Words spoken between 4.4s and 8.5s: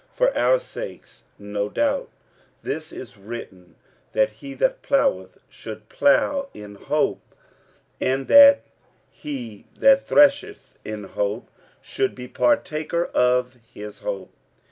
that ploweth should plow in hope; and